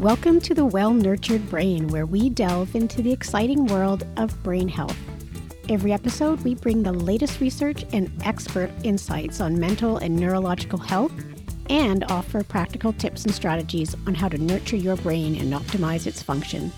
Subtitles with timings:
[0.00, 4.66] Welcome to the Well Nurtured Brain, where we delve into the exciting world of brain
[4.66, 4.96] health.
[5.68, 11.12] Every episode, we bring the latest research and expert insights on mental and neurological health
[11.68, 16.22] and offer practical tips and strategies on how to nurture your brain and optimize its
[16.22, 16.72] function.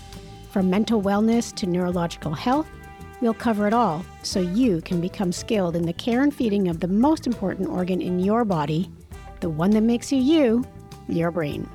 [0.51, 2.67] From mental wellness to neurological health,
[3.21, 6.81] we'll cover it all so you can become skilled in the care and feeding of
[6.81, 8.91] the most important organ in your body,
[9.39, 10.65] the one that makes you you,
[11.07, 11.69] your brain.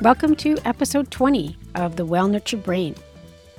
[0.00, 2.94] Welcome to episode 20 of The Well Nurtured Brain.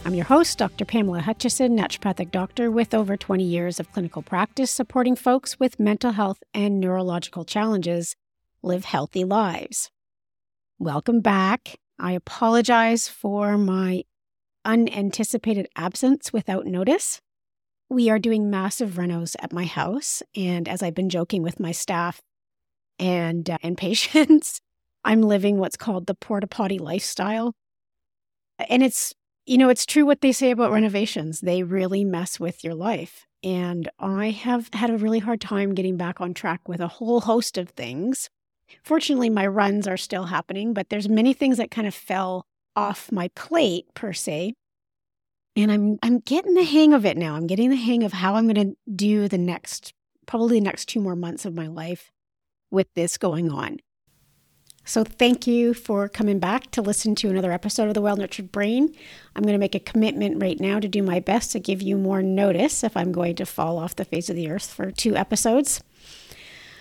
[0.05, 0.85] I'm your host, Dr.
[0.85, 6.13] Pamela Hutchison, naturopathic doctor with over 20 years of clinical practice supporting folks with mental
[6.13, 8.15] health and neurological challenges
[8.63, 9.91] live healthy lives.
[10.79, 11.75] Welcome back.
[11.99, 14.05] I apologize for my
[14.63, 17.19] unanticipated absence without notice.
[17.89, 21.73] We are doing massive renos at my house, and as I've been joking with my
[21.73, 22.21] staff
[22.97, 24.61] and uh, and patients,
[25.03, 27.53] I'm living what's called the porta potty lifestyle.
[28.69, 29.13] And it's,
[29.45, 31.41] you know, it's true what they say about renovations.
[31.41, 33.25] They really mess with your life.
[33.43, 37.21] And I have had a really hard time getting back on track with a whole
[37.21, 38.29] host of things.
[38.83, 43.11] Fortunately, my runs are still happening, but there's many things that kind of fell off
[43.11, 44.53] my plate per se.
[45.55, 47.35] And I'm I'm getting the hang of it now.
[47.35, 49.93] I'm getting the hang of how I'm going to do the next
[50.27, 52.11] probably the next two more months of my life
[52.69, 53.77] with this going on.
[54.85, 58.51] So, thank you for coming back to listen to another episode of The Well Nurtured
[58.51, 58.95] Brain.
[59.35, 61.97] I'm going to make a commitment right now to do my best to give you
[61.97, 65.15] more notice if I'm going to fall off the face of the earth for two
[65.15, 65.83] episodes.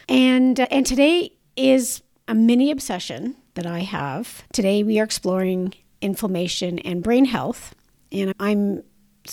[0.08, 4.44] And, uh, and today is a mini obsession that I have.
[4.52, 7.74] Today, we are exploring inflammation and brain health.
[8.10, 8.84] And I'm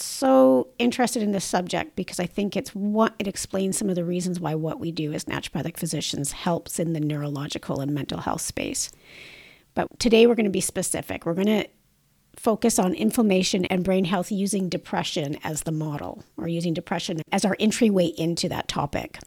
[0.04, 4.06] so interested in this subject because I think it's what it explains some of the
[4.06, 8.42] reasons why what we do as naturopathic physicians helps in the neurological and mental health
[8.42, 8.92] space.
[9.74, 11.26] But today we're going to be specific.
[11.26, 11.68] We're going to
[12.36, 17.46] focus on inflammation and brain health using depression as the model or using depression as
[17.46, 19.20] our entryway into that topic.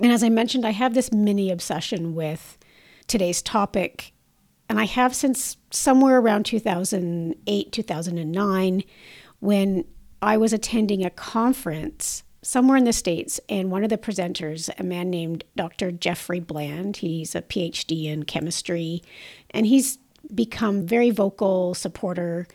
[0.00, 2.56] And as I mentioned, I have this mini obsession with
[3.06, 4.12] today's topic
[4.68, 8.84] and I have since somewhere around 2008, 2009,
[9.40, 9.84] when
[10.20, 14.84] I was attending a conference somewhere in the States, and one of the presenters, a
[14.84, 15.90] man named Dr.
[15.90, 19.02] Jeffrey Bland, he's a PhD in chemistry,
[19.50, 19.98] and he's
[20.34, 22.46] become very vocal supporter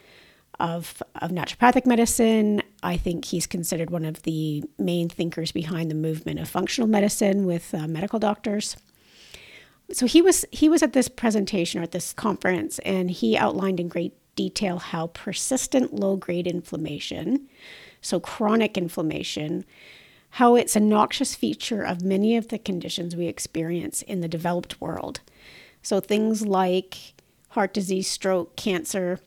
[0.59, 2.61] of, of naturopathic medicine.
[2.81, 7.45] I think he's considered one of the main thinkers behind the movement of functional medicine
[7.45, 8.77] with uh, medical doctors.
[9.91, 13.79] So he was he was at this presentation or at this conference, and he outlined
[13.79, 17.47] in great detail how persistent low grade inflammation,
[18.01, 19.65] so chronic inflammation,
[20.31, 24.81] how it's a noxious feature of many of the conditions we experience in the developed
[24.81, 25.19] world.
[25.81, 27.13] So things like
[27.49, 29.19] heart disease, stroke, cancer,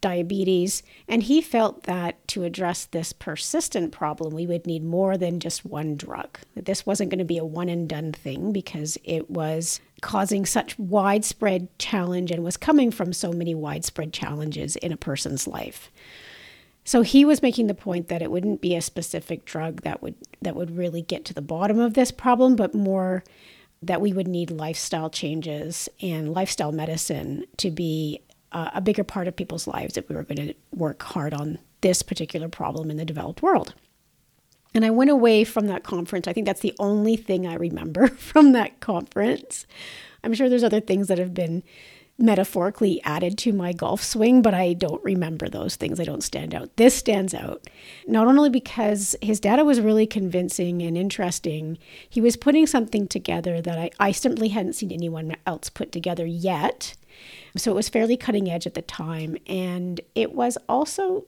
[0.00, 0.82] diabetes.
[1.06, 5.64] And he felt that to address this persistent problem, we would need more than just
[5.64, 6.38] one drug.
[6.54, 10.78] This wasn't going to be a one and done thing because it was causing such
[10.78, 15.90] widespread challenge and was coming from so many widespread challenges in a person's life.
[16.84, 20.14] So he was making the point that it wouldn't be a specific drug that would
[20.42, 23.22] that would really get to the bottom of this problem, but more
[23.82, 28.20] that we would need lifestyle changes and lifestyle medicine to be
[28.52, 31.58] uh, a bigger part of people's lives if we were going to work hard on
[31.80, 33.74] this particular problem in the developed world.
[34.74, 36.28] And I went away from that conference.
[36.28, 39.66] I think that's the only thing I remember from that conference.
[40.22, 41.62] I'm sure there's other things that have been
[42.20, 45.98] metaphorically added to my golf swing, but I don't remember those things.
[45.98, 46.76] I don't stand out.
[46.76, 47.66] This stands out,
[48.06, 53.62] not only because his data was really convincing and interesting, he was putting something together
[53.62, 56.94] that I, I simply hadn't seen anyone else put together yet.
[57.56, 59.38] So it was fairly cutting edge at the time.
[59.46, 61.24] And it was also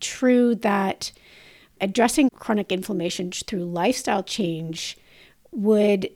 [0.00, 1.12] true that
[1.82, 4.96] addressing chronic inflammation through lifestyle change
[5.50, 6.08] would,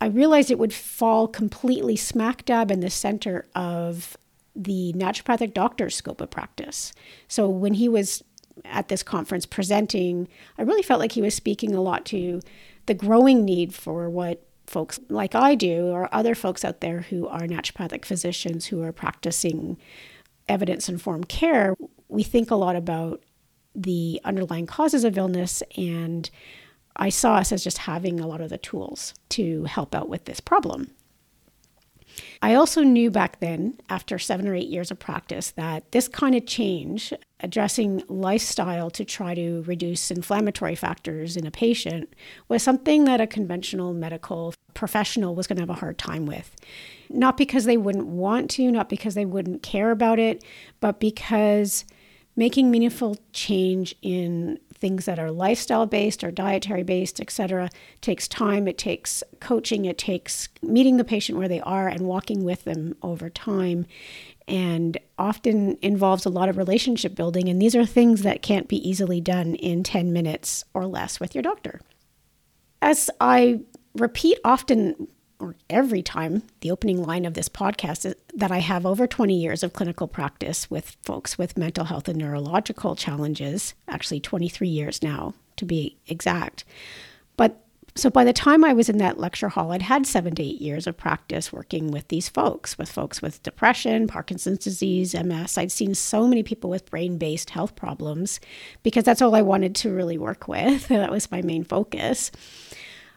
[0.00, 4.16] I realized it would fall completely smack dab in the center of
[4.54, 6.92] the naturopathic doctor's scope of practice.
[7.26, 8.22] So when he was
[8.64, 10.28] at this conference presenting,
[10.58, 12.40] I really felt like he was speaking a lot to
[12.86, 17.26] the growing need for what folks like I do, or other folks out there who
[17.28, 19.76] are naturopathic physicians who are practicing
[20.48, 21.74] evidence informed care,
[22.08, 23.22] we think a lot about
[23.74, 25.62] the underlying causes of illness.
[25.76, 26.28] And
[26.96, 30.24] I saw us as just having a lot of the tools to help out with
[30.24, 30.90] this problem.
[32.42, 36.34] I also knew back then, after seven or eight years of practice, that this kind
[36.34, 42.14] of change, addressing lifestyle to try to reduce inflammatory factors in a patient,
[42.48, 46.54] was something that a conventional medical professional was going to have a hard time with.
[47.10, 50.44] Not because they wouldn't want to, not because they wouldn't care about it,
[50.80, 51.84] but because
[52.36, 57.70] making meaningful change in things that are lifestyle based or dietary based, etc.,
[58.00, 58.66] takes time.
[58.68, 59.84] It takes coaching.
[59.84, 63.86] It takes meeting the patient where they are and walking with them over time,
[64.46, 67.48] and often involves a lot of relationship building.
[67.48, 71.34] And these are things that can't be easily done in 10 minutes or less with
[71.34, 71.80] your doctor.
[72.82, 73.60] As I
[73.94, 75.08] repeat often
[75.44, 79.34] or every time the opening line of this podcast is that I have over 20
[79.34, 85.02] years of clinical practice with folks with mental health and neurological challenges, actually 23 years
[85.02, 86.64] now to be exact.
[87.36, 87.60] But
[87.94, 90.62] so by the time I was in that lecture hall, I'd had seven to eight
[90.62, 95.58] years of practice working with these folks, with folks with depression, Parkinson's disease, MS.
[95.58, 98.40] I'd seen so many people with brain based health problems
[98.82, 100.88] because that's all I wanted to really work with.
[100.88, 102.30] that was my main focus.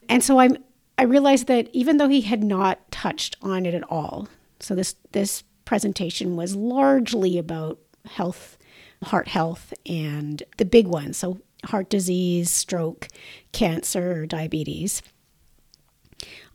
[0.10, 0.58] And so I'm
[0.98, 4.28] I realized that even though he had not touched on it at all,
[4.60, 8.58] so this this presentation was largely about health,
[9.04, 13.08] heart health, and the big ones, so heart disease, stroke,
[13.52, 15.02] cancer, diabetes.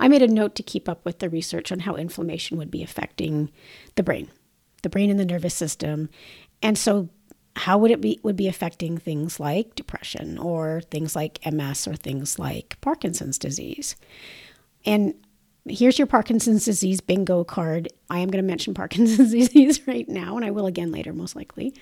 [0.01, 2.83] I made a note to keep up with the research on how inflammation would be
[2.83, 3.51] affecting
[3.95, 4.29] the brain,
[4.83, 6.09] the brain and the nervous system.
[6.63, 7.09] And so
[7.57, 11.95] how would it be would be affecting things like depression or things like MS or
[11.95, 13.97] things like Parkinson's disease.
[14.85, 15.15] And
[15.69, 17.89] here's your Parkinson's disease bingo card.
[18.11, 21.37] I am going to mention Parkinson's disease right now, and I will again later, most
[21.37, 21.75] likely,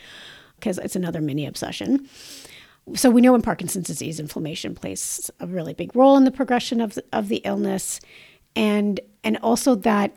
[0.56, 2.08] because it's another mini obsession.
[2.94, 6.80] So we know in Parkinson's disease, inflammation plays a really big role in the progression
[6.80, 8.00] of the, of the illness,
[8.56, 10.12] and and also that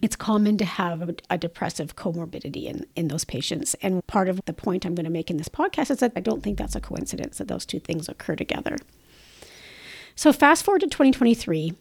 [0.00, 3.74] it's common to have a, depressive comorbidity in, in those patients.
[3.82, 6.20] And part of the point I'm going to make in this podcast is that I
[6.20, 8.76] don't think that's a coincidence that those two things occur together.
[10.14, 11.74] So, fast forward to 2023.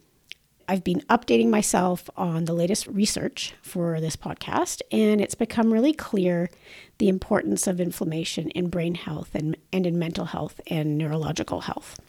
[0.69, 5.93] I've been updating myself on the latest research for this podcast, and it's become really
[5.93, 6.49] clear
[6.97, 11.99] the importance of inflammation in brain health and, and in mental health and neurological health.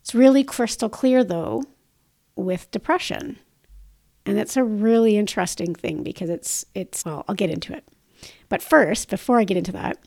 [0.00, 1.62] It's really crystal clear, though,
[2.34, 3.38] with depression.
[4.26, 7.84] And that's a really interesting thing because it's it's well, I'll get into it.
[8.48, 9.98] But first, before I get into that,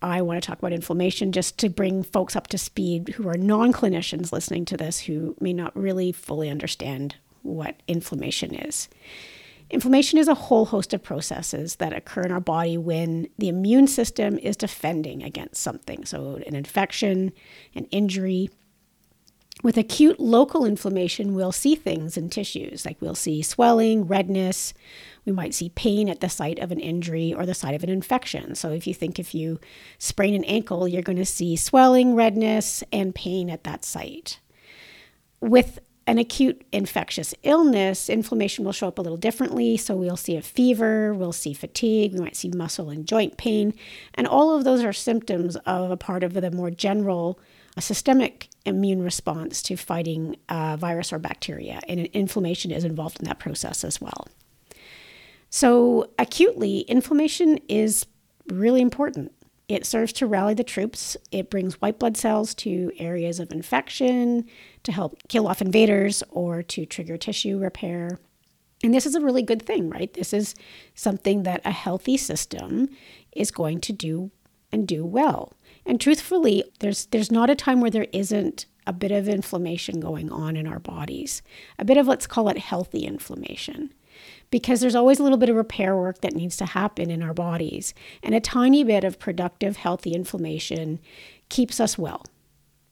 [0.00, 3.36] I want to talk about inflammation just to bring folks up to speed who are
[3.36, 8.88] non-clinicians listening to this who may not really fully understand what inflammation is.
[9.70, 13.86] Inflammation is a whole host of processes that occur in our body when the immune
[13.86, 16.06] system is defending against something.
[16.06, 17.32] So, an infection,
[17.74, 18.48] an injury,
[19.62, 24.72] with acute local inflammation, we'll see things in tissues, like we'll see swelling, redness.
[25.24, 27.90] We might see pain at the site of an injury or the site of an
[27.90, 28.54] infection.
[28.54, 29.58] So, if you think if you
[29.98, 34.38] sprain an ankle, you're going to see swelling, redness, and pain at that site.
[35.40, 39.76] With an acute infectious illness, inflammation will show up a little differently.
[39.76, 43.74] So, we'll see a fever, we'll see fatigue, we might see muscle and joint pain.
[44.14, 47.40] And all of those are symptoms of a part of the more general
[47.80, 53.38] systemic immune response to fighting a virus or bacteria, and inflammation is involved in that
[53.38, 54.28] process as well.
[55.50, 58.06] So, acutely, inflammation is
[58.48, 59.32] really important.
[59.68, 61.16] It serves to rally the troops.
[61.30, 64.46] It brings white blood cells to areas of infection
[64.82, 68.18] to help kill off invaders or to trigger tissue repair.
[68.82, 70.12] And this is a really good thing, right?
[70.12, 70.54] This is
[70.94, 72.88] something that a healthy system
[73.32, 74.30] is going to do
[74.72, 75.52] and do well.
[75.88, 80.30] And truthfully, there's there's not a time where there isn't a bit of inflammation going
[80.30, 81.42] on in our bodies.
[81.78, 83.94] A bit of let's call it healthy inflammation.
[84.50, 87.32] Because there's always a little bit of repair work that needs to happen in our
[87.32, 87.94] bodies.
[88.22, 91.00] And a tiny bit of productive, healthy inflammation
[91.48, 92.24] keeps us well.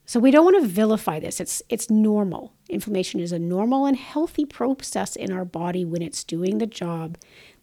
[0.06, 1.38] So we don't want to vilify this.
[1.38, 2.54] It's it's normal.
[2.70, 7.18] Inflammation is a normal and healthy process in our body when it's doing the job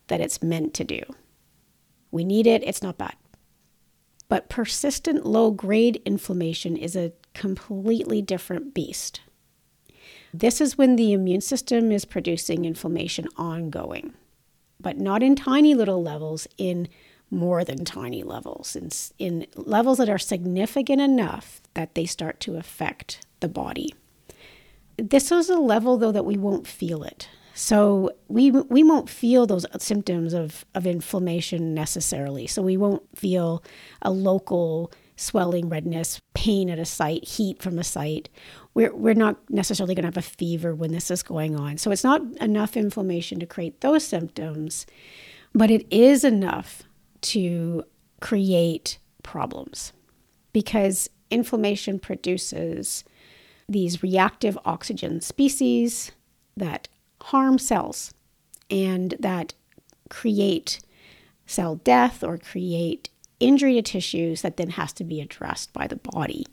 [0.10, 1.02] that it's meant to do.
[2.12, 3.16] We need it, it's not bad.
[4.34, 9.22] But persistent low grade inflammation is a completely different beast.
[10.34, 14.16] This is when the immune system is producing inflammation ongoing,
[14.82, 16.88] but not in tiny little levels, in
[17.30, 22.56] more than tiny levels, in, in levels that are significant enough that they start to
[22.56, 23.94] affect the body.
[24.98, 27.30] This is a level, though, that we won't feel it.
[27.54, 32.48] So we we won't feel those symptoms of, of inflammation necessarily.
[32.48, 33.64] So we won't feel
[34.02, 38.30] a local swelling, redness, pain at a site, heat from a site.
[38.74, 41.78] We're, we're not necessarily going to have a fever when this is going on.
[41.78, 44.88] So it's not enough inflammation to create those symptoms,
[45.54, 46.84] but it is enough
[47.22, 47.84] to
[48.20, 49.94] create problems
[50.52, 53.04] because inflammation produces
[53.70, 56.12] these reactive oxygen species
[56.58, 56.88] that
[57.24, 58.14] harm cells
[58.70, 59.54] and that
[60.10, 60.80] create
[61.46, 65.96] cell death or create injury to tissues that then has to be addressed by the
[65.96, 66.46] body.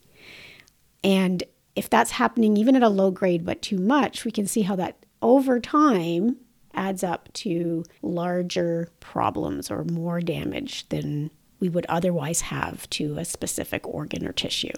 [1.02, 1.42] And
[1.74, 4.76] if that's happening even at a low grade but too much, we can see how
[4.76, 6.36] that over time
[6.72, 13.24] adds up to larger problems or more damage than we would otherwise have to a
[13.24, 14.72] specific organ or tissue.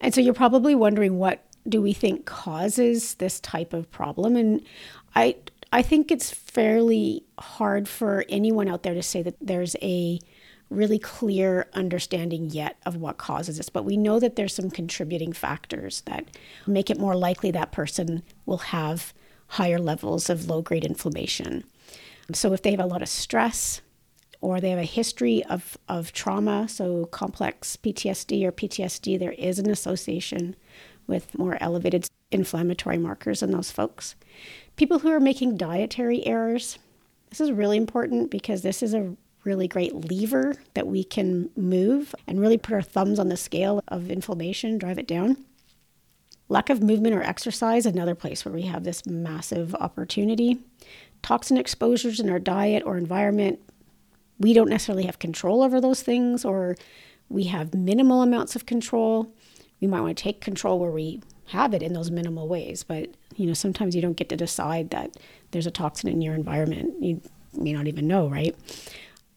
[0.00, 4.36] And so you're probably wondering what do we think causes this type of problem?
[4.36, 4.62] And
[5.14, 5.36] I
[5.72, 10.20] I think it's fairly hard for anyone out there to say that there's a
[10.70, 15.32] really clear understanding yet of what causes this, but we know that there's some contributing
[15.32, 16.24] factors that
[16.66, 19.12] make it more likely that person will have
[19.48, 21.64] higher levels of low grade inflammation.
[22.32, 23.80] So if they have a lot of stress,
[24.40, 29.58] or they have a history of, of trauma, so complex PTSD or PTSD, there is
[29.58, 30.56] an association
[31.06, 34.14] with more elevated inflammatory markers in those folks.
[34.76, 36.78] People who are making dietary errors,
[37.30, 42.14] this is really important because this is a really great lever that we can move
[42.26, 45.36] and really put our thumbs on the scale of inflammation, drive it down.
[46.48, 50.58] Lack of movement or exercise, another place where we have this massive opportunity.
[51.22, 53.58] Toxin exposures in our diet or environment,
[54.38, 56.76] we don't necessarily have control over those things, or
[57.28, 59.32] we have minimal amounts of control.
[59.80, 63.10] We might want to take control where we have it in those minimal ways, but
[63.36, 65.16] you know, sometimes you don't get to decide that
[65.50, 66.94] there's a toxin in your environment.
[67.02, 67.20] You
[67.54, 68.56] may not even know, right?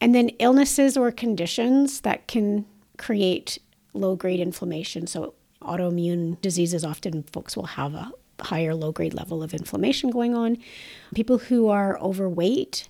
[0.01, 2.65] And then illnesses or conditions that can
[2.97, 3.59] create
[3.93, 5.07] low grade inflammation.
[5.07, 10.33] So, autoimmune diseases often folks will have a higher low grade level of inflammation going
[10.33, 10.57] on.
[11.13, 12.87] People who are overweight,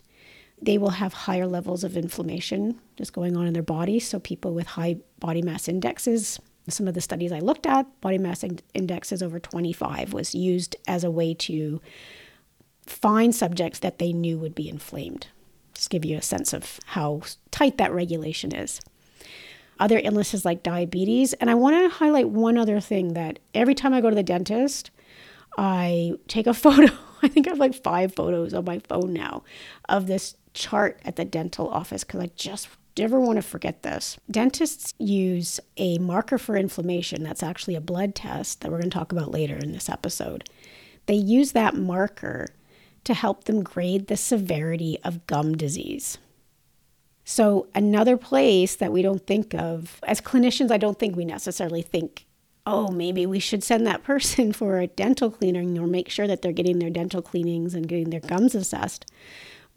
[0.61, 3.99] they will have higher levels of inflammation just going on in their body.
[3.99, 8.17] So, people with high body mass indexes, some of the studies I looked at, body
[8.17, 11.81] mass indexes over 25 was used as a way to
[12.85, 15.27] find subjects that they knew would be inflamed.
[15.73, 17.21] Just give you a sense of how
[17.51, 18.81] tight that regulation is.
[19.79, 21.33] Other illnesses like diabetes.
[21.33, 24.23] And I want to highlight one other thing that every time I go to the
[24.23, 24.91] dentist,
[25.57, 26.93] I take a photo.
[27.21, 29.43] I think I have like five photos on my phone now
[29.87, 32.67] of this chart at the dental office because I just
[32.97, 34.17] never want to forget this.
[34.29, 38.97] Dentists use a marker for inflammation that's actually a blood test that we're going to
[38.97, 40.49] talk about later in this episode.
[41.05, 42.47] They use that marker
[43.03, 46.17] to help them grade the severity of gum disease.
[47.23, 51.83] So, another place that we don't think of, as clinicians, I don't think we necessarily
[51.83, 52.25] think,
[52.65, 56.41] oh, maybe we should send that person for a dental cleaning or make sure that
[56.41, 59.05] they're getting their dental cleanings and getting their gums assessed.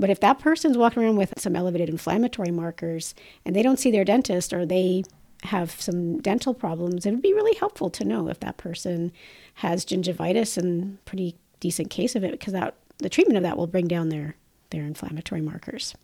[0.02, 3.92] But if that person's walking around with some elevated inflammatory markers and they don't see
[3.92, 5.04] their dentist or they
[5.44, 9.12] have some dental problems, it would be really helpful to know if that person
[9.54, 13.68] has gingivitis and pretty decent case of it because that the treatment of that will
[13.68, 14.35] bring down their
[14.71, 15.94] their inflammatory markers.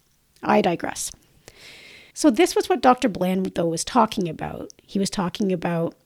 [0.45, 1.11] I digress.
[2.15, 3.09] So this was what Dr.
[3.09, 4.73] Bland though was talking about.
[4.81, 5.97] He was talking about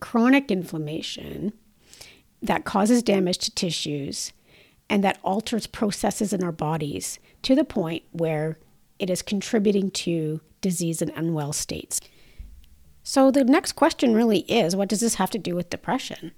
[0.00, 1.52] chronic inflammation
[2.40, 4.32] that causes damage to tissues
[4.90, 8.58] and that alters processes in our bodies to the point where
[8.98, 12.00] it is contributing to disease and unwell states.
[13.04, 16.32] So the next question really is what does this have to do with depression?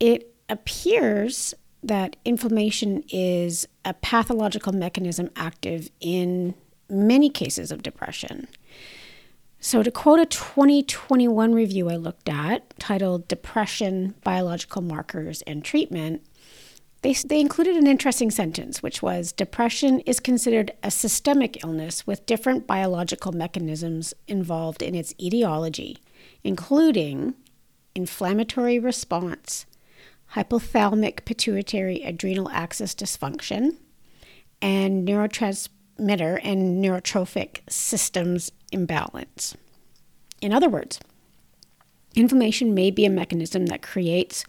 [0.00, 1.54] It appears
[1.84, 6.54] that inflammation is a pathological mechanism active in
[6.88, 8.48] many cases of depression.
[9.64, 16.26] So, to quote a 2021 review I looked at titled Depression Biological Markers and Treatment,
[17.02, 22.26] they, they included an interesting sentence, which was Depression is considered a systemic illness with
[22.26, 25.98] different biological mechanisms involved in its etiology,
[26.44, 27.34] including
[27.94, 29.66] inflammatory response,
[30.34, 33.76] hypothalamic pituitary adrenal axis dysfunction,
[34.60, 39.56] and neurotransmitter and neurotrophic systems imbalance.
[40.40, 41.00] In other words,
[42.14, 44.44] inflammation may be a mechanism that creates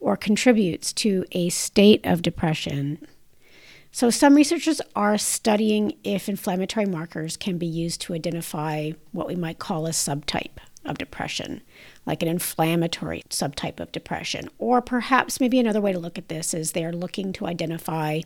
[0.00, 2.98] or contributes to a state of depression.
[3.90, 9.36] So, some researchers are studying if inflammatory markers can be used to identify what we
[9.36, 11.62] might call a subtype of depression,
[12.04, 14.50] like an inflammatory subtype of depression.
[14.58, 18.20] Or perhaps maybe another way to look at this is they're looking to identify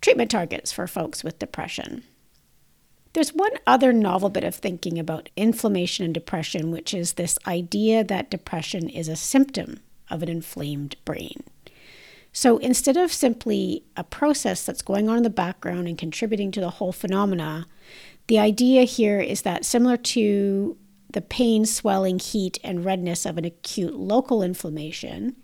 [0.00, 2.04] treatment targets for folks with depression.
[3.12, 8.04] There's one other novel bit of thinking about inflammation and depression, which is this idea
[8.04, 9.80] that depression is a symptom
[10.12, 11.42] of an inflamed brain.
[12.32, 16.60] So instead of simply a process that's going on in the background and contributing to
[16.60, 17.66] the whole phenomena,
[18.26, 20.76] the idea here is that similar to
[21.10, 25.36] the pain, swelling, heat, and redness of an acute local inflammation,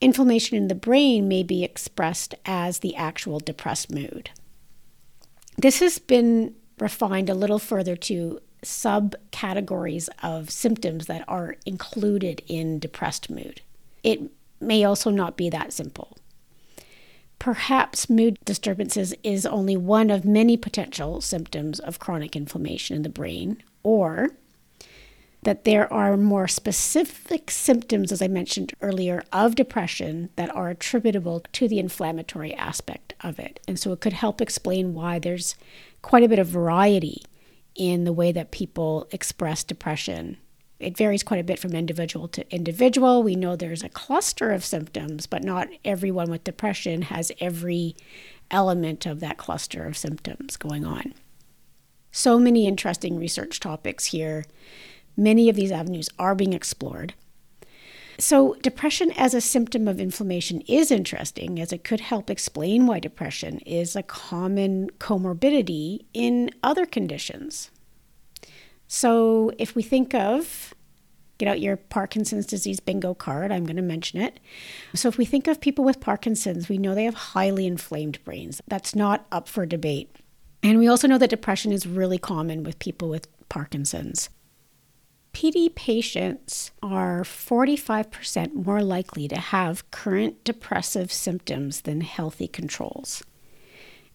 [0.00, 4.30] inflammation in the brain may be expressed as the actual depressed mood.
[5.56, 12.78] This has been refined a little further to subcategories of symptoms that are included in
[12.78, 13.60] depressed mood.
[14.02, 14.20] It
[14.60, 16.16] may also not be that simple.
[17.38, 23.08] Perhaps mood disturbances is only one of many potential symptoms of chronic inflammation in the
[23.08, 24.30] brain, or
[25.42, 31.40] that there are more specific symptoms, as I mentioned earlier, of depression that are attributable
[31.52, 33.58] to the inflammatory aspect of it.
[33.66, 35.56] And so it could help explain why there's
[36.00, 37.22] quite a bit of variety
[37.74, 40.36] in the way that people express depression
[40.82, 43.22] it varies quite a bit from individual to individual.
[43.22, 47.96] We know there's a cluster of symptoms, but not everyone with depression has every
[48.50, 51.14] element of that cluster of symptoms going on.
[52.10, 54.44] So many interesting research topics here.
[55.16, 57.14] Many of these avenues are being explored.
[58.18, 63.00] So, depression as a symptom of inflammation is interesting as it could help explain why
[63.00, 67.70] depression is a common comorbidity in other conditions.
[68.94, 70.74] So, if we think of
[71.38, 74.38] get out your Parkinson's disease bingo card, I'm going to mention it.
[74.92, 78.60] So, if we think of people with Parkinson's, we know they have highly inflamed brains.
[78.68, 80.14] That's not up for debate.
[80.62, 84.28] And we also know that depression is really common with people with Parkinson's.
[85.32, 93.24] PD patients are 45% more likely to have current depressive symptoms than healthy controls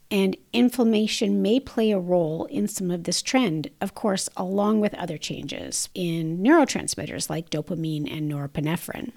[0.10, 4.94] and inflammation may play a role in some of this trend, of course, along with
[4.94, 9.12] other changes in neurotransmitters like dopamine and norepinephrine.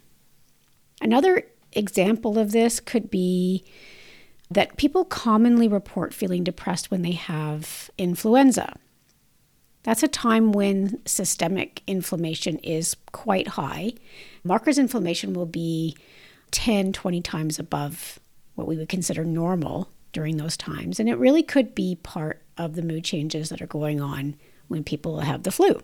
[1.01, 3.65] Another example of this could be
[4.51, 8.75] that people commonly report feeling depressed when they have influenza.
[9.85, 13.93] That's a time when systemic inflammation is quite high.
[14.43, 15.97] Markers inflammation will be
[16.51, 18.19] 10, 20 times above
[18.57, 21.01] what we would consider normal during those times.
[21.01, 24.37] And it really could be part of the mood changes that are going on
[24.69, 25.81] when people have the flu.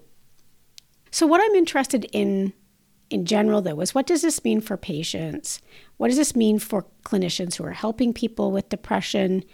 [1.10, 2.52] So, what I'm interested in
[3.08, 5.60] in general, though, is what does this mean for patients?
[5.96, 9.44] What does this mean for clinicians who are helping people with depression?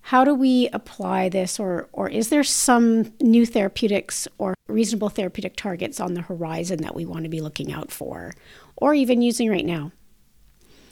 [0.00, 5.56] How do we apply this, or, or is there some new therapeutics or reasonable therapeutic
[5.56, 8.32] targets on the horizon that we want to be looking out for,
[8.76, 9.92] or even using right now?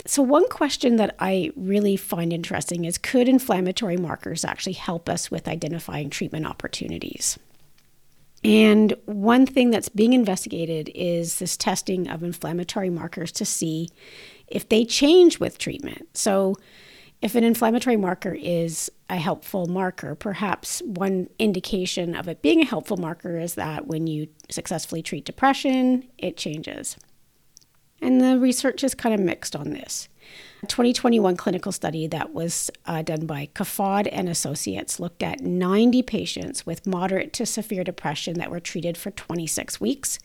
[0.04, 5.30] So, one question that I really find interesting is could inflammatory markers actually help us
[5.30, 7.38] with identifying treatment opportunities?
[8.44, 13.88] And one thing that's being investigated is this testing of inflammatory markers to see
[14.48, 16.08] if they change with treatment.
[16.16, 16.56] So,
[17.20, 22.66] if an inflammatory marker is a helpful marker, perhaps one indication of it being a
[22.66, 26.96] helpful marker is that when you successfully treat depression, it changes.
[28.02, 30.08] And the research is kind of mixed on this.
[30.64, 36.02] A 2021 clinical study that was uh, done by Kofod and Associates looked at 90
[36.02, 40.18] patients with moderate to severe depression that were treated for 26 weeks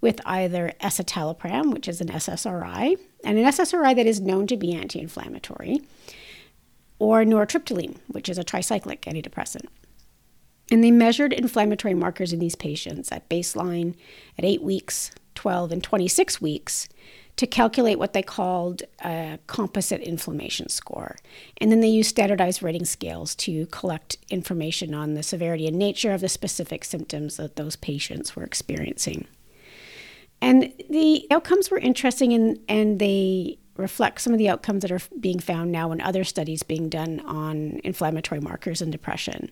[0.00, 4.74] with either escitalopram, which is an SSRI, and an SSRI that is known to be
[4.74, 5.82] anti inflammatory,
[6.98, 9.66] or nortriptyline, which is a tricyclic antidepressant.
[10.70, 13.94] And they measured inflammatory markers in these patients at baseline,
[14.38, 16.86] at 8 weeks, 12, and 26 weeks
[17.36, 21.16] to calculate what they called a composite inflammation score.
[21.56, 26.12] And then they used standardized rating scales to collect information on the severity and nature
[26.12, 29.26] of the specific symptoms that those patients were experiencing.
[30.42, 35.00] And the outcomes were interesting and, and they reflect some of the outcomes that are
[35.18, 39.50] being found now in other studies being done on inflammatory markers and depression.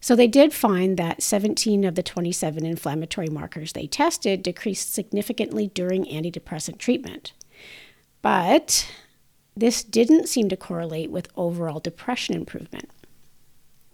[0.00, 5.68] So they did find that 17 of the 27 inflammatory markers they tested decreased significantly
[5.68, 7.32] during antidepressant treatment.
[8.22, 8.90] But
[9.56, 12.90] this didn't seem to correlate with overall depression improvement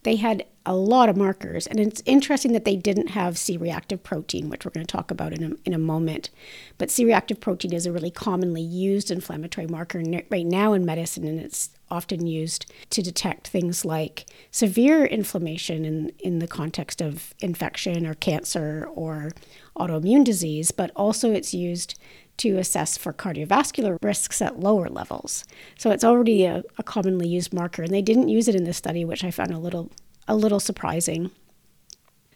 [0.02, 1.66] they had a lot of markers.
[1.66, 5.10] And it's interesting that they didn't have C reactive protein, which we're going to talk
[5.10, 6.30] about in a, in a moment.
[6.78, 11.26] But C reactive protein is a really commonly used inflammatory marker right now in medicine,
[11.26, 17.34] and it's often used to detect things like severe inflammation in, in the context of
[17.40, 19.32] infection or cancer or
[19.76, 21.98] autoimmune disease, but also it's used
[22.36, 25.44] to assess for cardiovascular risks at lower levels.
[25.76, 28.76] So it's already a, a, commonly used marker, and they didn't use it in this
[28.76, 29.90] study, which I found a little
[30.30, 31.32] a little surprising.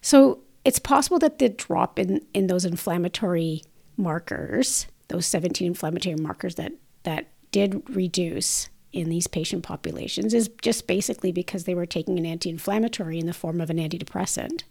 [0.02, 3.62] So it's possible that the drop in, in those inflammatory
[3.96, 6.72] markers, those 17 inflammatory markers that,
[7.04, 12.26] that did reduce in these patient populations, is just basically because they were taking an
[12.26, 14.64] anti inflammatory in the form of an antidepressant.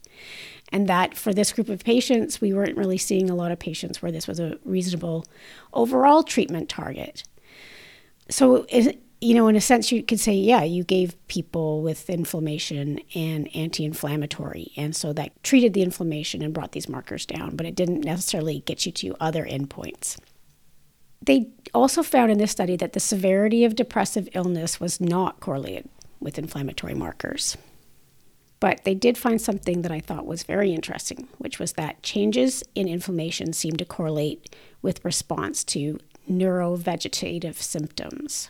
[0.73, 4.01] And that for this group of patients, we weren't really seeing a lot of patients
[4.01, 5.25] where this was a reasonable
[5.73, 7.23] overall treatment target.
[8.29, 8.65] So,
[9.23, 13.47] you know, in a sense, you could say, yeah, you gave people with inflammation an
[13.47, 14.71] anti inflammatory.
[14.75, 18.59] And so that treated the inflammation and brought these markers down, but it didn't necessarily
[18.65, 20.19] get you to other endpoints.
[21.21, 25.87] They also found in this study that the severity of depressive illness was not correlated
[26.19, 27.57] with inflammatory markers.
[28.59, 32.63] But they did find something that I thought was very interesting, which was that changes
[32.75, 38.49] in inflammation seem to correlate with response to neurovegetative symptoms.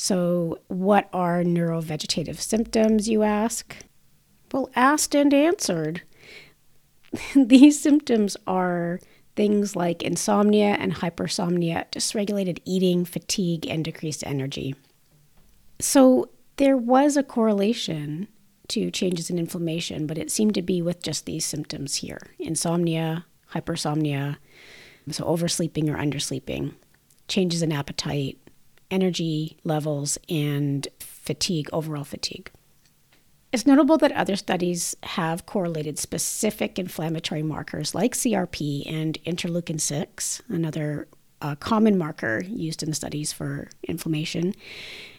[0.00, 3.74] So, what are neurovegetative symptoms, you ask?
[4.52, 6.02] Well, asked and answered.
[7.34, 9.00] These symptoms are
[9.34, 14.76] things like insomnia and hypersomnia, dysregulated eating, fatigue, and decreased energy.
[15.80, 18.28] So, there was a correlation
[18.68, 23.26] to changes in inflammation, but it seemed to be with just these symptoms here insomnia,
[23.52, 24.36] hypersomnia,
[25.10, 26.74] so oversleeping or undersleeping,
[27.26, 28.38] changes in appetite,
[28.90, 32.50] energy levels, and fatigue, overall fatigue.
[33.52, 40.42] It's notable that other studies have correlated specific inflammatory markers like CRP and interleukin 6,
[40.48, 41.08] another
[41.40, 44.54] uh, common marker used in the studies for inflammation,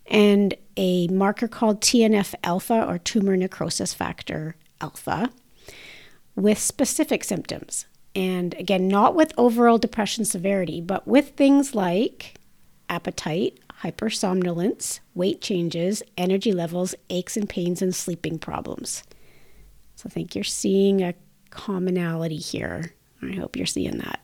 [0.06, 5.30] and a marker called TNF alpha or tumor necrosis factor alpha
[6.36, 7.86] with specific symptoms.
[8.16, 12.39] And again, not with overall depression severity, but with things like
[12.90, 19.04] appetite, hypersomnolence, weight changes, energy levels, aches and pains, and sleeping problems.
[19.96, 21.14] So I think you're seeing a
[21.50, 22.94] commonality here.
[23.22, 24.20] I hope you're seeing that.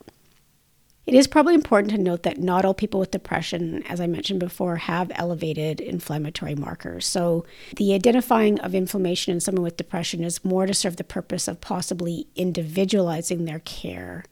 [1.06, 4.40] It is probably important to note that not all people with depression, as I mentioned
[4.40, 7.06] before, have elevated inflammatory markers.
[7.06, 11.48] So, the identifying of inflammation in someone with depression is more to serve the purpose
[11.48, 14.24] of possibly individualizing their care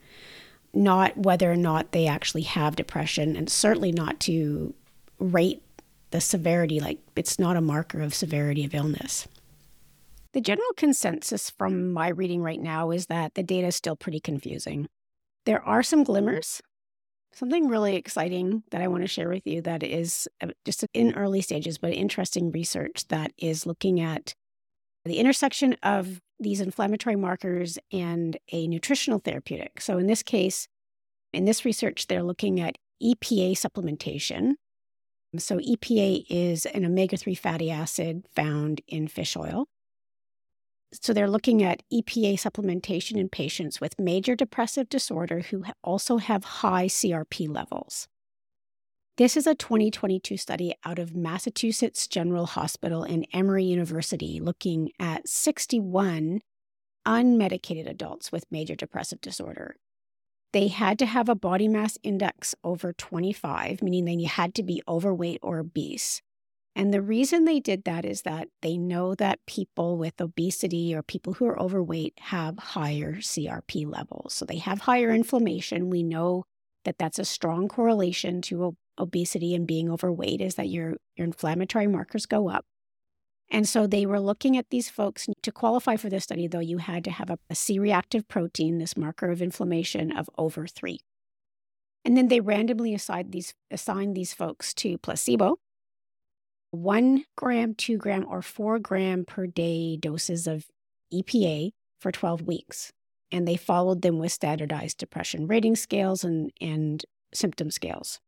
[0.73, 4.73] not whether or not they actually have depression, and certainly not to
[5.19, 5.61] rate
[6.11, 6.79] the severity.
[6.79, 9.27] Like it's not a marker of severity of illness.
[10.33, 14.19] The general consensus from my reading right now is that the data is still pretty
[14.19, 14.87] confusing.
[15.45, 16.61] There are some glimmers.
[17.33, 21.13] Something really exciting that I want to share with you that is uh, just in
[21.13, 24.33] early stages, but interesting research that is looking at
[25.05, 29.81] the intersection of these inflammatory markers and a nutritional therapeutic.
[29.81, 30.67] So, in this case,
[31.33, 34.53] in this research, they're looking at EPA supplementation.
[35.37, 39.67] So, EPA is an omega 3 fatty acid found in fish oil.
[40.91, 46.43] So, they're looking at EPA supplementation in patients with major depressive disorder who also have
[46.43, 48.07] high CRP levels.
[49.15, 55.29] This is a 2022 study out of Massachusetts General Hospital and Emory University looking at
[55.29, 56.41] 61
[57.05, 59.75] unmedicated adults with major depressive disorder.
[60.51, 64.81] They had to have a body mass index over 25, meaning they had to be
[64.87, 66.23] overweight or obese.
[66.75, 71.03] And the reason they did that is that they know that people with obesity or
[71.03, 74.33] people who are overweight have higher CRP levels.
[74.33, 75.91] So they have higher inflammation.
[75.91, 76.45] We know
[76.83, 81.87] that that's a strong correlation to obesity and being overweight is that your your inflammatory
[81.87, 82.65] markers go up.
[83.49, 86.79] And so they were looking at these folks to qualify for this study though you
[86.79, 90.99] had to have a, a C-reactive protein, this marker of inflammation of over 3.
[92.05, 95.57] And then they randomly assigned these assigned these folks to placebo.
[96.71, 100.65] 1 gram, 2 gram or 4 gram per day doses of
[101.13, 102.91] EPA for 12 weeks
[103.33, 107.03] and they followed them with standardized depression rating scales and, and
[107.33, 108.19] symptom scales.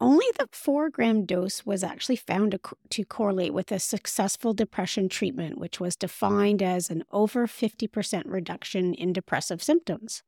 [0.00, 5.08] Only the four gram dose was actually found to, to, correlate with a successful depression
[5.08, 10.22] treatment, which was defined as an over 50% reduction in depressive symptoms.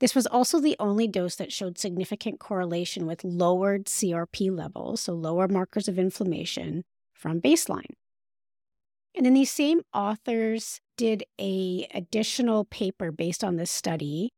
[0.00, 5.14] This was also the only dose that showed significant correlation with lowered CRP levels, so
[5.14, 7.94] lower markers of inflammation from baseline.
[9.16, 14.30] And then these same authors did a additional paper based on this study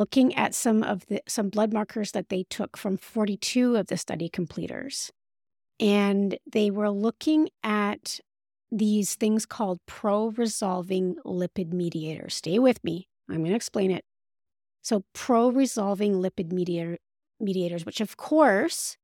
[0.00, 3.98] looking at some of the some blood markers that they took from 42 of the
[3.98, 5.12] study completers.
[5.78, 8.18] And they were looking at
[8.72, 12.34] these things called pro-resolving lipid mediators.
[12.34, 13.08] Stay with me.
[13.28, 14.04] I'm going to explain it.
[14.82, 16.96] So pro-resolving lipid mediator,
[17.38, 18.96] mediators, which of course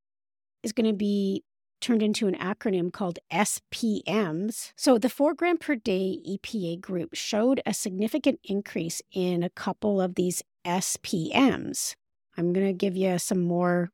[0.62, 1.44] is going to be
[1.82, 4.72] turned into an acronym called SPMs.
[4.76, 10.00] So the four gram per day EPA group showed a significant increase in a couple
[10.00, 11.94] of these SPMs.
[12.36, 13.90] I'm going to give you some more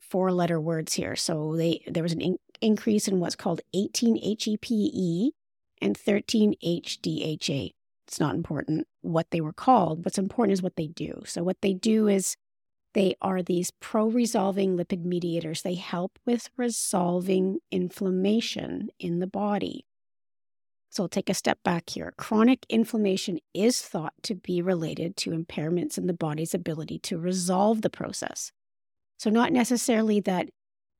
[0.00, 1.16] four letter words here.
[1.16, 5.32] So they there was an in- increase in what's called 18 HEPE
[5.82, 7.72] and 13 HDHA.
[8.06, 10.04] It's not important what they were called.
[10.04, 11.22] What's important is what they do.
[11.26, 12.36] So what they do is
[12.94, 15.62] they are these pro resolving lipid mediators.
[15.62, 19.84] They help with resolving inflammation in the body.
[20.96, 22.14] So I'll take a step back here.
[22.16, 27.82] Chronic inflammation is thought to be related to impairments in the body's ability to resolve
[27.82, 28.50] the process.
[29.18, 30.48] So, not necessarily that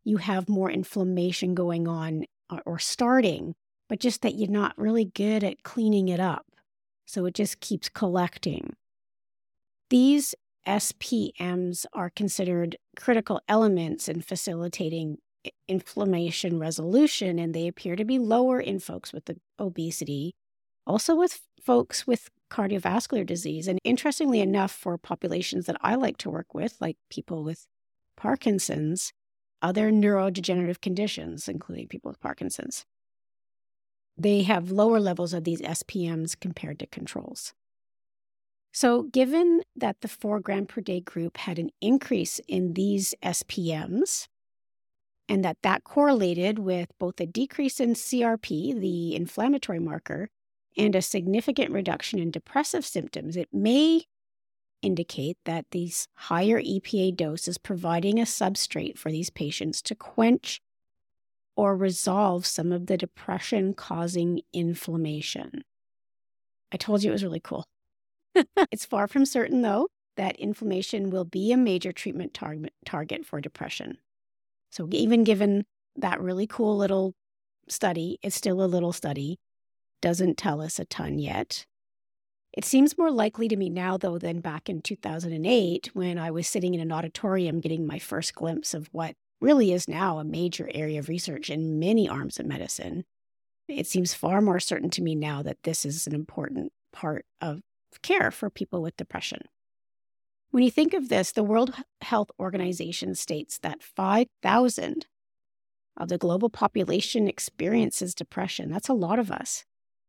[0.05, 3.55] you have more inflammation going on uh, or starting,
[3.89, 6.45] but just that you're not really good at cleaning it up.
[7.07, 8.75] So it just keeps collecting.
[9.89, 10.35] These
[10.67, 15.17] SPMs are considered critical elements in facilitating
[15.69, 20.35] inflammation resolution, and they appear to be lower in folks with obesity,
[20.87, 23.67] also with folks with cardiovascular disease.
[23.67, 27.67] And interestingly enough, for populations that I like to work with, like people with
[28.17, 29.13] Parkinson's,
[29.63, 32.85] other neurodegenerative conditions, including people with Parkinson's,
[34.17, 37.53] they have lower levels of these SPMs compared to controls.
[38.73, 44.29] So, given that the four gram per day group had an increase in these SPMs,
[45.29, 50.29] and that that correlated with both a decrease in CRP, the inflammatory marker,
[50.77, 54.05] and a significant reduction in depressive symptoms, it may
[54.83, 60.61] indicate that these higher EPA doses providing a substrate for these patients to quench
[61.57, 65.65] or resolve some of the depression causing inflammation.
[66.71, 67.65] I told you it was really cool.
[68.71, 73.41] it's far from certain, though, that inflammation will be a major treatment tar- target for
[73.41, 73.99] depression.
[74.77, 75.65] So, even given
[75.97, 77.15] that really cool little
[77.67, 79.39] study, it's still a little study,
[80.03, 81.65] doesn't tell us a ton yet.
[82.53, 86.47] It seems more likely to me now, though, than back in 2008 when I was
[86.47, 90.69] sitting in an auditorium getting my first glimpse of what really is now a major
[90.75, 93.05] area of research in many arms of medicine.
[93.69, 97.63] It seems far more certain to me now that this is an important part of
[98.03, 99.41] care for people with depression.
[100.57, 105.07] When you think of this, the World Health Organization states that 5,000
[105.99, 108.71] of the global population experiences depression.
[108.71, 109.67] That's a lot of us.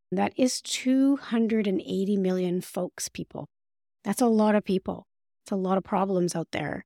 [0.09, 3.49] That is 280 million folks, people.
[4.05, 5.05] That's a lot of people.
[5.43, 6.85] It's a lot of problems out there.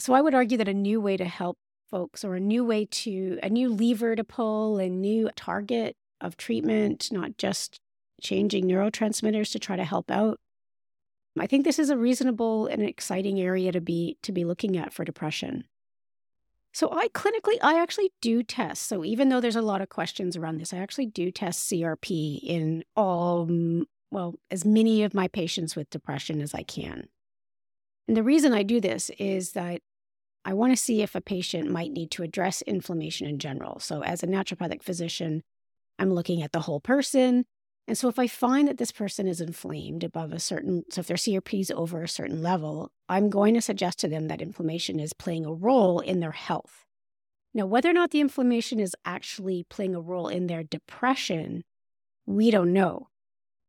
[0.00, 1.58] So I would argue that a new way to help
[1.92, 6.36] folks or a new way to, a new lever to pull, a new target of
[6.36, 7.78] treatment, not just
[8.20, 10.40] changing neurotransmitters to try to help out.
[11.38, 14.92] I think this is a reasonable and exciting area to be to be looking at
[14.92, 15.64] for depression.
[16.72, 18.86] So I clinically I actually do test.
[18.86, 22.40] So even though there's a lot of questions around this, I actually do test CRP
[22.42, 23.48] in all
[24.10, 27.08] well, as many of my patients with depression as I can.
[28.08, 29.82] And the reason I do this is that
[30.44, 33.78] I want to see if a patient might need to address inflammation in general.
[33.78, 35.42] So as a naturopathic physician,
[35.98, 37.44] I'm looking at the whole person
[37.90, 41.08] and so if I find that this person is inflamed above a certain, so if
[41.08, 45.00] their CRP is over a certain level, I'm going to suggest to them that inflammation
[45.00, 46.84] is playing a role in their health.
[47.52, 51.64] Now, whether or not the inflammation is actually playing a role in their depression,
[52.26, 53.08] we don't know,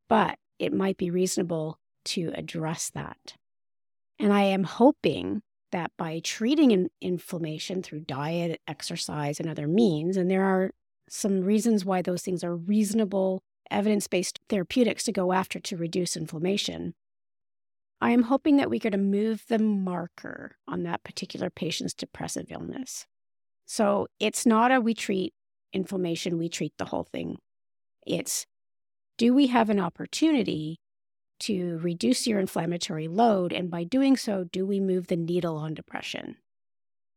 [0.08, 3.34] but it might be reasonable to address that.
[4.20, 10.30] And I am hoping that by treating inflammation through diet, exercise, and other means, and
[10.30, 10.70] there are
[11.08, 16.16] some reasons why those things are reasonable evidence based therapeutics to go after to reduce
[16.16, 16.94] inflammation.
[18.00, 23.06] I am hoping that we to move the marker on that particular patient's depressive illness.
[23.64, 25.34] So it's not a we treat
[25.72, 27.38] inflammation, we treat the whole thing.
[28.06, 28.46] It's
[29.18, 30.80] do we have an opportunity
[31.40, 33.52] to reduce your inflammatory load?
[33.52, 36.36] And by doing so, do we move the needle on depression?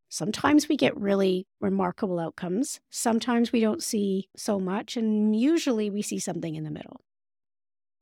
[0.10, 2.80] Sometimes we get really remarkable outcomes.
[2.90, 7.02] Sometimes we don't see so much, and usually we see something in the middle.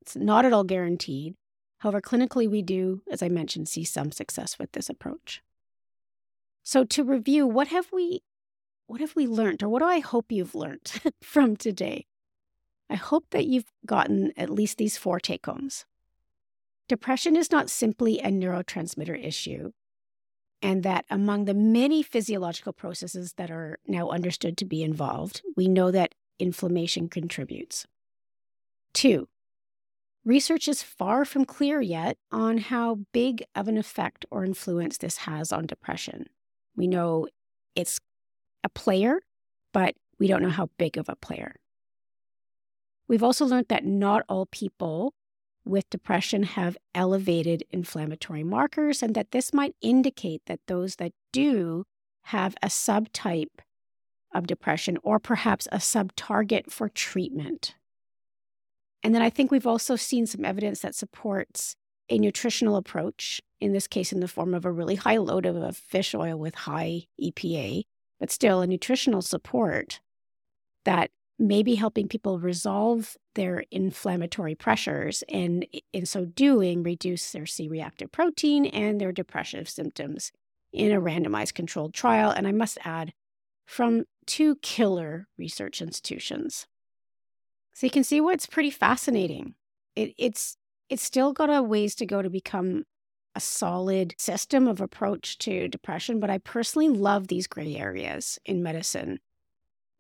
[0.02, 1.36] It's not at all guaranteed.
[1.80, 5.42] However, clinically, we do, as I mentioned, see some success with this approach.
[6.64, 8.22] So, to review, what have we
[8.88, 12.06] what have we learned, or what do I hope you've learned from today?
[12.90, 15.86] I hope that you've gotten at least these four take homes.
[16.88, 19.72] Depression is not simply a neurotransmitter issue
[20.64, 25.68] and that among the many physiological processes that are now understood to be involved, we
[25.68, 27.86] know that inflammation contributes.
[28.94, 29.28] Two,
[30.24, 35.18] research is far from clear yet on how big of an effect or influence this
[35.18, 36.28] has on depression.
[36.78, 37.28] We know
[37.76, 38.00] it's
[38.64, 39.20] a player,
[39.74, 41.58] but we don't know how big of a player.
[43.10, 45.14] We've also learned that not all people
[45.66, 51.86] with depression have elevated inflammatory markers, and that this might indicate that those that do
[52.24, 53.60] have a subtype
[54.34, 57.76] of depression or perhaps a subtarget for treatment.
[59.04, 61.76] And then I think we've also seen some evidence that supports
[62.10, 65.78] a nutritional approach, in this case, in the form of a really high load of
[65.78, 67.84] fish oil with high EPA,
[68.20, 70.00] but still a nutritional support
[70.86, 77.46] that may be helping people resolve their inflammatory pressures and, in so doing, reduce their
[77.46, 80.32] C reactive protein and their depressive symptoms
[80.72, 82.32] in a randomized controlled trial.
[82.32, 83.14] And I must add,
[83.66, 86.68] from two killer research institutions.
[87.74, 89.56] So you can see what's pretty fascinating.
[89.96, 90.58] It, it's
[90.90, 92.84] it's still got a ways to go to become
[93.36, 98.62] a solid system of approach to depression, but I personally love these gray areas in
[98.62, 99.20] medicine.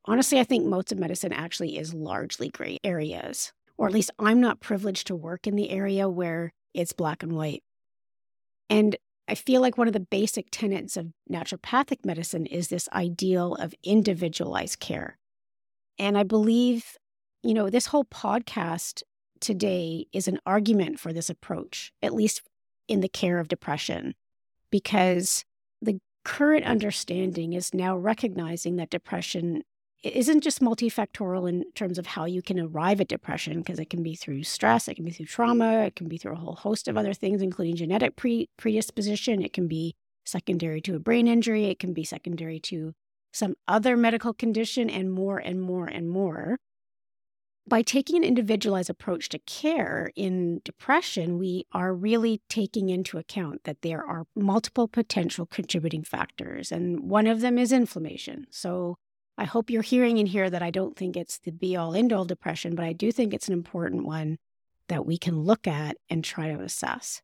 [0.05, 4.41] Honestly, I think most of medicine actually is largely gray areas, or at least I'm
[4.41, 7.63] not privileged to work in the area where it's black and white.
[8.69, 13.55] And I feel like one of the basic tenets of naturopathic medicine is this ideal
[13.55, 15.17] of individualized care.
[15.97, 16.97] And I believe,
[17.41, 19.03] you know, this whole podcast
[19.39, 22.41] today is an argument for this approach, at least
[22.89, 24.15] in the care of depression,
[24.69, 25.45] because
[25.81, 29.63] the current understanding is now recognizing that depression
[30.03, 34.03] isn't just multifactorial in terms of how you can arrive at depression, because it can
[34.03, 36.87] be through stress, it can be through trauma, it can be through a whole host
[36.87, 39.41] of other things, including genetic pre- predisposition.
[39.41, 42.93] It can be secondary to a brain injury, it can be secondary to
[43.31, 46.57] some other medical condition, and more and more and more.
[47.65, 53.63] By taking an individualized approach to care in depression, we are really taking into account
[53.63, 58.47] that there are multiple potential contributing factors, and one of them is inflammation.
[58.51, 58.97] So,
[59.37, 62.13] I hope you're hearing in here that I don't think it's the be all end
[62.13, 64.37] all depression, but I do think it's an important one
[64.89, 67.21] that we can look at and try to assess.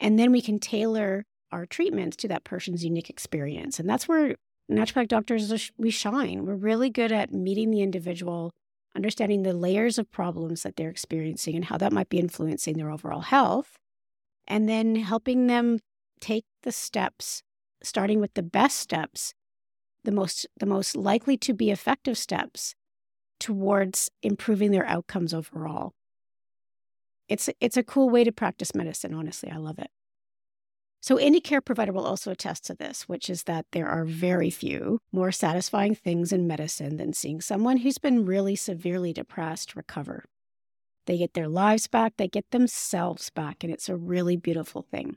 [0.00, 3.78] And then we can tailor our treatments to that person's unique experience.
[3.78, 4.36] And that's where
[4.70, 6.44] naturopathic doctors, we shine.
[6.44, 8.52] We're really good at meeting the individual,
[8.96, 12.90] understanding the layers of problems that they're experiencing and how that might be influencing their
[12.90, 13.78] overall health,
[14.46, 15.78] and then helping them
[16.20, 17.42] take the steps,
[17.82, 19.34] starting with the best steps
[20.04, 22.74] the most the most likely to be effective steps
[23.38, 25.92] towards improving their outcomes overall.
[27.28, 29.50] It's it's a cool way to practice medicine, honestly.
[29.50, 29.90] I love it.
[31.00, 34.50] So any care provider will also attest to this, which is that there are very
[34.50, 40.24] few more satisfying things in medicine than seeing someone who's been really severely depressed recover.
[41.06, 45.16] They get their lives back, they get themselves back, and it's a really beautiful thing.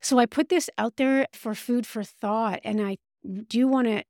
[0.00, 3.86] So I put this out there for food for thought, and I do you want
[3.88, 4.04] to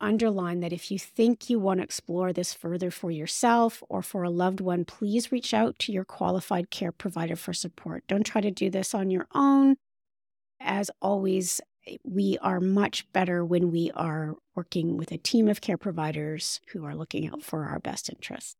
[0.00, 4.22] underline that if you think you want to explore this further for yourself or for
[4.22, 8.04] a loved one, please reach out to your qualified care provider for support.
[8.06, 9.76] Don't try to do this on your own.
[10.60, 15.60] As always, eh, we are much better when we are working with a team of
[15.60, 18.56] care providers who are looking out for our best interests.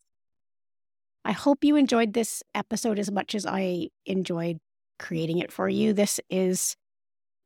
[1.24, 4.58] I hope you enjoyed this episode as much as I enjoyed
[4.98, 5.92] creating it for you.
[5.92, 6.76] This is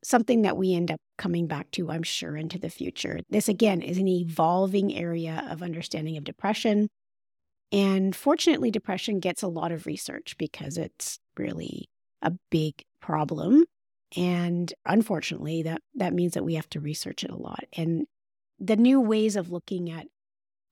[0.03, 3.21] something that we end up coming back to, I'm sure, into the future.
[3.29, 6.89] This, again, is an evolving area of understanding of depression.
[7.73, 11.89] And fortunately, depression gets a lot of research because it's really
[12.23, 13.65] a big problem.
[14.17, 17.65] And unfortunately, that, that means that we have to research it a lot.
[17.77, 18.07] And
[18.59, 20.07] the new ways of looking at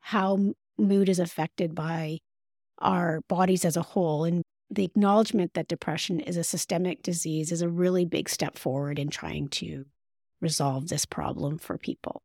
[0.00, 2.18] how mood is affected by
[2.80, 7.62] our bodies as a whole and the acknowledgement that depression is a systemic disease is
[7.62, 9.86] a really big step forward in trying to
[10.40, 12.22] resolve this problem for people.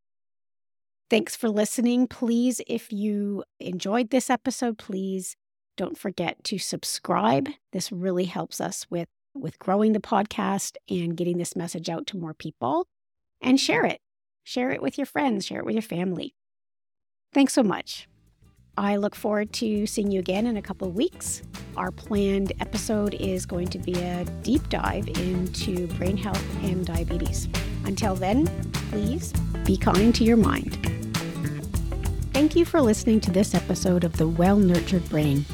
[1.10, 2.08] Thanks for listening.
[2.08, 5.36] Please, if you enjoyed this episode, please
[5.78, 7.50] don't forget to subscribe.
[7.72, 12.18] This really helps us with, with growing the podcast and getting this message out to
[12.18, 12.88] more people.
[13.42, 14.00] And share it.
[14.44, 16.36] Share it with your friends, share it with your family.
[17.34, 18.08] Thanks so much.
[18.78, 21.44] I look forward to seeing you again in a couple of weeks.
[21.78, 27.48] Our planned episode is going to be a deep dive into brain health and diabetes.
[27.86, 28.48] Until then,
[28.90, 29.32] please
[29.64, 30.78] be kind to your mind.
[32.34, 35.46] Thank you for listening to this episode of The Well Nurtured Brain.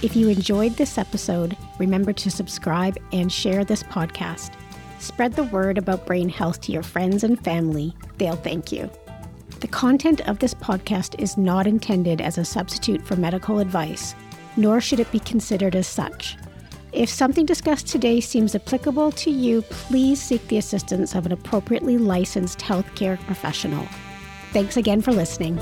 [0.00, 4.52] If you enjoyed this episode, remember to subscribe and share this podcast.
[5.00, 7.96] Spread the word about brain health to your friends and family.
[8.18, 8.90] They'll thank you.
[9.60, 14.14] The content of this podcast is not intended as a substitute for medical advice,
[14.56, 16.38] nor should it be considered as such.
[16.92, 21.98] If something discussed today seems applicable to you, please seek the assistance of an appropriately
[21.98, 23.86] licensed healthcare professional.
[24.52, 25.60] Thanks again for listening.